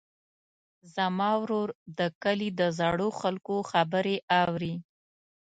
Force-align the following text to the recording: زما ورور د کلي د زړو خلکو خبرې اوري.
زما 0.95 1.31
ورور 1.41 1.69
د 1.97 1.99
کلي 2.23 2.49
د 2.59 2.61
زړو 2.79 3.07
خلکو 3.19 3.55
خبرې 3.71 4.17
اوري. 4.41 4.73